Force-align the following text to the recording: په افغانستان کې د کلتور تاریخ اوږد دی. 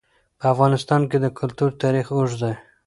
په 0.39 0.45
افغانستان 0.53 1.01
کې 1.09 1.17
د 1.21 1.25
کلتور 1.39 1.71
تاریخ 1.83 2.07
اوږد 2.13 2.37
دی. 2.43 2.53